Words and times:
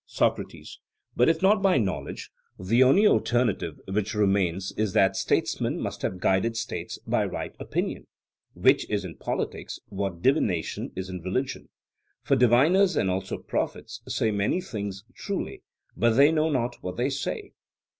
SOCRATES: 0.07 0.79
But 1.15 1.29
if 1.29 1.43
not 1.43 1.61
by 1.61 1.77
knowledge, 1.77 2.31
the 2.57 2.81
only 2.81 3.05
alternative 3.05 3.79
which 3.87 4.15
remains 4.15 4.71
is 4.75 4.93
that 4.93 5.15
statesmen 5.15 5.79
must 5.79 6.01
have 6.01 6.17
guided 6.19 6.57
states 6.57 6.97
by 7.05 7.23
right 7.23 7.55
opinion, 7.59 8.07
which 8.55 8.89
is 8.89 9.05
in 9.05 9.15
politics 9.17 9.77
what 9.89 10.23
divination 10.23 10.91
is 10.95 11.07
in 11.07 11.21
religion; 11.21 11.69
for 12.23 12.35
diviners 12.35 12.95
and 12.95 13.11
also 13.11 13.37
prophets 13.37 14.01
say 14.07 14.31
many 14.31 14.59
things 14.59 15.03
truly, 15.13 15.61
but 15.95 16.13
they 16.13 16.31
know 16.31 16.49
not 16.49 16.81
what 16.81 16.97
they 16.97 17.11
say. 17.11 17.51